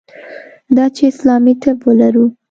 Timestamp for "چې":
0.95-1.03